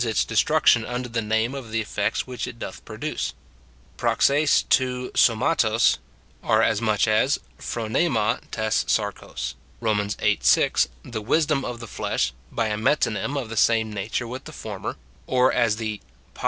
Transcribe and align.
151 0.01 0.11
its 0.13 0.25
destruction 0.25 0.83
under 0.83 1.07
the 1.07 1.21
name 1.21 1.53
of 1.53 1.69
the 1.69 1.79
effects 1.79 2.25
which 2.25 2.47
it 2.47 2.57
doth 2.57 2.83
produce. 2.85 3.35
Upa^sig 3.99 4.67
tou 4.67 5.11
ffw/xarog 5.13 5.99
are, 6.41 6.63
as 6.63 6.81
much 6.81 7.07
as 7.07 7.37
^povrj/xa 7.59 8.41
T^g 8.49 8.85
sapxos, 9.29 9.53
Rom. 9.79 10.09
viii. 10.09 10.39
6, 10.41 10.87
the 11.03 11.21
"wisdom 11.21 11.63
of 11.63 11.79
the 11.79 11.87
flesh," 11.87 12.33
bj 12.51 12.73
a 12.73 12.77
metonymy 12.77 13.39
of 13.39 13.49
the 13.49 13.55
same 13.55 13.93
nature 13.93 14.27
with 14.27 14.45
the 14.45 14.51
former; 14.51 14.95
or 15.27 15.53
as 15.53 15.75
the 15.75 16.01
'ifo. 16.35 16.39